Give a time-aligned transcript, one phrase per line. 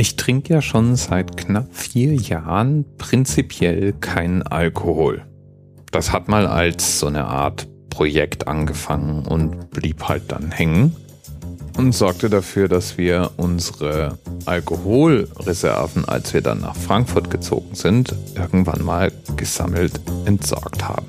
[0.00, 5.26] Ich trinke ja schon seit knapp vier Jahren prinzipiell keinen Alkohol.
[5.90, 10.96] Das hat mal als so eine Art Projekt angefangen und blieb halt dann hängen
[11.76, 14.16] und sorgte dafür, dass wir unsere
[14.46, 21.08] Alkoholreserven, als wir dann nach Frankfurt gezogen sind, irgendwann mal gesammelt entsorgt haben.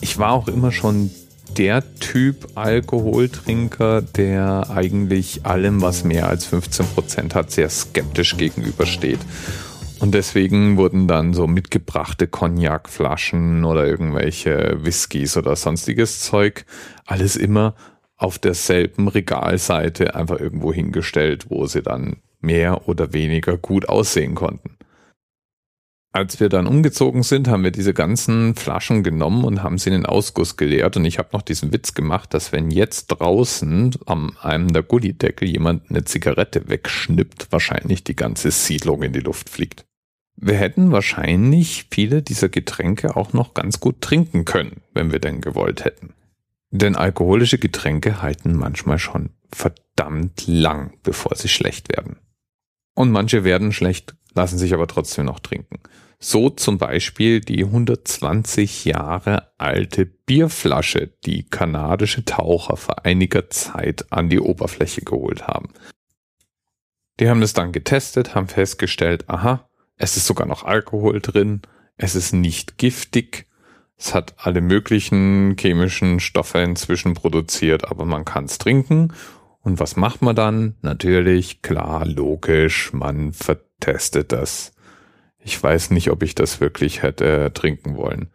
[0.00, 1.10] Ich war auch immer schon
[1.56, 9.20] der Typ Alkoholtrinker, der eigentlich allem, was mehr als 15 Prozent hat, sehr skeptisch gegenübersteht.
[9.98, 16.66] Und deswegen wurden dann so mitgebrachte Cognacflaschen oder irgendwelche Whiskys oder sonstiges Zeug
[17.06, 17.74] alles immer
[18.18, 24.75] auf derselben Regalseite einfach irgendwo hingestellt, wo sie dann mehr oder weniger gut aussehen konnten
[26.16, 29.96] als wir dann umgezogen sind, haben wir diese ganzen Flaschen genommen und haben sie in
[29.96, 30.96] den Ausguss geleert.
[30.96, 35.46] Und ich habe noch diesen Witz gemacht, dass wenn jetzt draußen am einem der Gullideckel
[35.46, 39.84] jemand eine Zigarette wegschnippt, wahrscheinlich die ganze Siedlung in die Luft fliegt.
[40.36, 45.42] Wir hätten wahrscheinlich viele dieser Getränke auch noch ganz gut trinken können, wenn wir denn
[45.42, 46.14] gewollt hätten.
[46.70, 52.16] Denn alkoholische Getränke halten manchmal schon verdammt lang, bevor sie schlecht werden.
[52.94, 55.78] Und manche werden schlecht, lassen sich aber trotzdem noch trinken.
[56.18, 64.30] So zum Beispiel die 120 Jahre alte Bierflasche, die kanadische Taucher vor einiger Zeit an
[64.30, 65.68] die Oberfläche geholt haben.
[67.20, 71.62] Die haben das dann getestet, haben festgestellt, aha, es ist sogar noch Alkohol drin,
[71.96, 73.46] es ist nicht giftig,
[73.98, 79.14] es hat alle möglichen chemischen Stoffe inzwischen produziert, aber man kann es trinken.
[79.60, 80.76] Und was macht man dann?
[80.82, 84.75] Natürlich, klar, logisch, man vertestet das
[85.46, 88.30] ich weiß nicht, ob ich das wirklich hätte trinken wollen.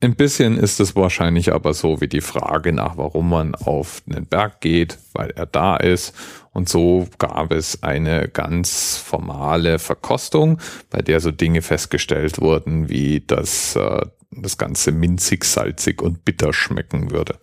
[0.00, 4.26] Ein bisschen ist es wahrscheinlich aber so wie die Frage nach, warum man auf einen
[4.26, 6.14] Berg geht, weil er da ist.
[6.52, 13.20] Und so gab es eine ganz formale Verkostung, bei der so Dinge festgestellt wurden, wie
[13.20, 17.38] dass äh, das Ganze minzig, salzig und bitter schmecken würde.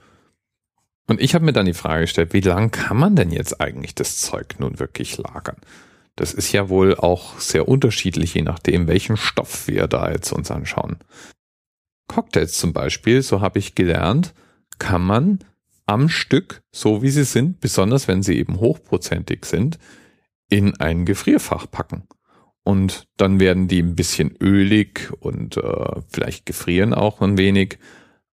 [1.08, 3.94] Und ich habe mir dann die Frage gestellt, wie lang kann man denn jetzt eigentlich
[3.94, 5.58] das Zeug nun wirklich lagern?
[6.16, 10.52] Das ist ja wohl auch sehr unterschiedlich, je nachdem, welchen Stoff wir da jetzt uns
[10.52, 10.98] anschauen.
[12.08, 14.34] Cocktails zum Beispiel, so habe ich gelernt,
[14.78, 15.40] kann man
[15.86, 19.80] am Stück, so wie sie sind, besonders wenn sie eben hochprozentig sind,
[20.50, 22.08] in ein Gefrierfach packen.
[22.64, 27.80] Und dann werden die ein bisschen ölig und äh, vielleicht gefrieren auch ein wenig,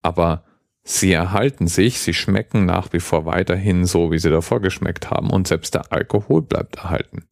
[0.02, 0.44] aber
[0.84, 5.30] sie erhalten sich, sie schmecken nach wie vor weiterhin so, wie sie davor geschmeckt haben
[5.30, 7.24] und selbst der Alkohol bleibt erhalten.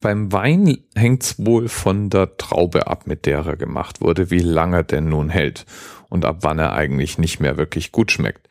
[0.00, 4.84] Beim Wein hängt's wohl von der Traube ab, mit der er gemacht wurde, wie lange
[4.84, 5.64] denn nun hält
[6.08, 8.50] und ab wann er eigentlich nicht mehr wirklich gut schmeckt.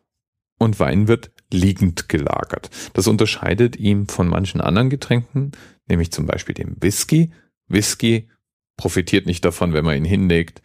[0.58, 2.70] Und Wein wird liegend gelagert.
[2.94, 5.52] Das unterscheidet ihn von manchen anderen Getränken,
[5.88, 7.32] nämlich zum Beispiel dem Whisky.
[7.68, 8.30] Whisky
[8.78, 10.62] profitiert nicht davon, wenn man ihn hinlegt.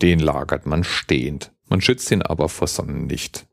[0.00, 1.52] Den lagert man stehend.
[1.68, 3.46] Man schützt ihn aber vor Sonnenlicht.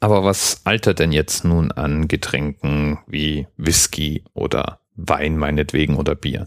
[0.00, 6.46] Aber was altert denn jetzt nun an Getränken wie Whisky oder Wein meinetwegen oder Bier.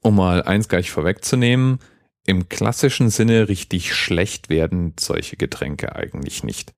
[0.00, 1.78] Um mal eins gleich vorwegzunehmen,
[2.26, 6.72] im klassischen Sinne richtig schlecht werden solche Getränke eigentlich nicht.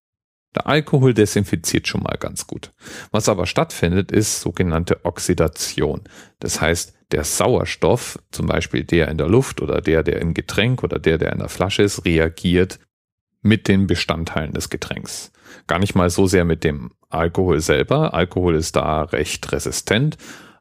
[0.54, 2.72] Der Alkohol desinfiziert schon mal ganz gut.
[3.10, 6.02] Was aber stattfindet, ist sogenannte Oxidation.
[6.40, 10.82] Das heißt, der Sauerstoff, zum Beispiel der in der Luft oder der, der im Getränk
[10.82, 12.78] oder der, der in der Flasche ist, reagiert
[13.40, 15.32] mit den Bestandteilen des Getränks.
[15.66, 18.14] Gar nicht mal so sehr mit dem Alkohol selber.
[18.14, 20.16] Alkohol ist da recht resistent,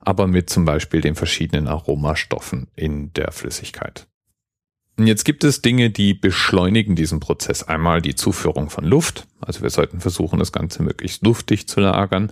[0.07, 4.07] aber mit zum Beispiel den verschiedenen Aromastoffen in der Flüssigkeit.
[4.95, 7.63] Und jetzt gibt es Dinge, die beschleunigen diesen Prozess.
[7.63, 9.27] Einmal die Zuführung von Luft.
[9.41, 12.31] Also wir sollten versuchen, das Ganze möglichst luftig zu lagern.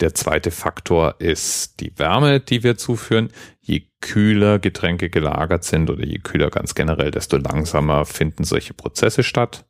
[0.00, 3.30] Der zweite Faktor ist die Wärme, die wir zuführen.
[3.62, 9.22] Je kühler Getränke gelagert sind oder je kühler ganz generell, desto langsamer finden solche Prozesse
[9.22, 9.64] statt.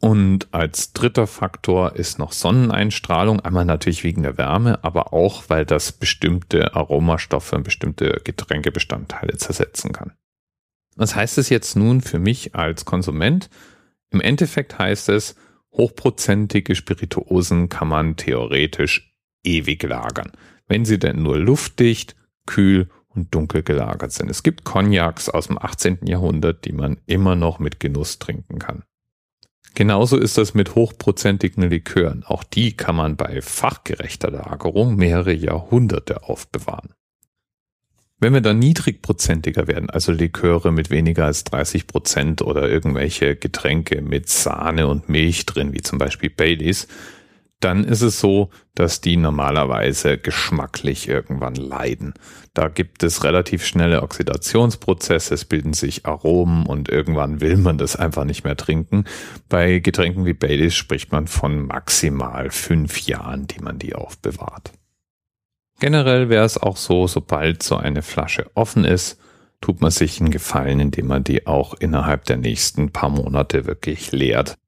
[0.00, 5.64] Und als dritter Faktor ist noch Sonneneinstrahlung, einmal natürlich wegen der Wärme, aber auch, weil
[5.64, 10.12] das bestimmte Aromastoffe und bestimmte Getränkebestandteile zersetzen kann.
[10.96, 13.50] Was heißt es jetzt nun für mich als Konsument?
[14.10, 15.36] Im Endeffekt heißt es,
[15.72, 19.12] hochprozentige Spirituosen kann man theoretisch
[19.42, 20.32] ewig lagern,
[20.66, 22.14] wenn sie denn nur luftdicht,
[22.46, 24.30] kühl und dunkel gelagert sind.
[24.30, 26.06] Es gibt Cognacs aus dem 18.
[26.06, 28.84] Jahrhundert, die man immer noch mit Genuss trinken kann.
[29.74, 32.22] Genauso ist das mit hochprozentigen Likören.
[32.24, 36.94] Auch die kann man bei fachgerechter Lagerung mehrere Jahrhunderte aufbewahren.
[38.20, 44.00] Wenn wir dann niedrigprozentiger werden, also Liköre mit weniger als 30 Prozent oder irgendwelche Getränke
[44.00, 46.86] mit Sahne und Milch drin, wie zum Beispiel Baileys,
[47.64, 52.12] dann ist es so, dass die normalerweise geschmacklich irgendwann leiden.
[52.52, 57.96] Da gibt es relativ schnelle Oxidationsprozesse, es bilden sich Aromen und irgendwann will man das
[57.96, 59.04] einfach nicht mehr trinken.
[59.48, 64.72] Bei Getränken wie Baileys spricht man von maximal fünf Jahren, die man die aufbewahrt.
[65.80, 69.18] Generell wäre es auch so, sobald so eine Flasche offen ist,
[69.60, 74.12] tut man sich einen Gefallen, indem man die auch innerhalb der nächsten paar Monate wirklich
[74.12, 74.58] leert.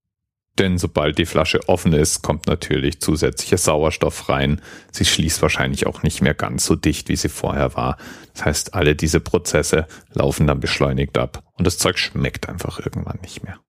[0.58, 4.62] Denn sobald die Flasche offen ist, kommt natürlich zusätzlicher Sauerstoff rein.
[4.90, 7.98] Sie schließt wahrscheinlich auch nicht mehr ganz so dicht, wie sie vorher war.
[8.32, 13.18] Das heißt, alle diese Prozesse laufen dann beschleunigt ab und das Zeug schmeckt einfach irgendwann
[13.20, 13.60] nicht mehr.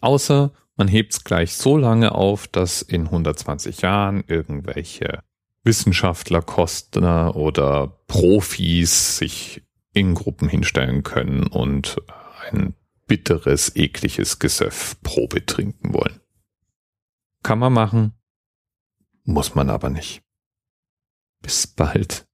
[0.00, 5.20] Außer man hebt es gleich so lange auf, dass in 120 Jahren irgendwelche
[5.62, 9.62] Wissenschaftler, Kostner oder Profis sich
[9.92, 11.96] in Gruppen hinstellen können und
[12.50, 12.74] ein
[13.06, 16.20] bitteres, ekliges Gesöff Probe trinken wollen.
[17.42, 18.12] Kann man machen,
[19.24, 20.22] muss man aber nicht.
[21.42, 22.26] Bis bald.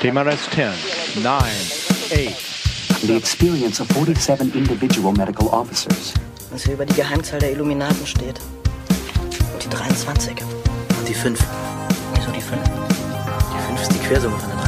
[0.00, 0.72] TMRS 10,
[1.22, 1.42] 9,
[2.10, 2.50] 8.
[3.02, 6.12] The experience of 47 individual medical officers.
[6.50, 8.40] Was hier über die Geheimzahl der Illuminaten steht.
[9.52, 10.36] Und die 23.
[10.42, 11.38] Und die 5.
[12.14, 12.62] Wieso die 5?
[12.62, 14.59] Die 5 ist die Quersumme von der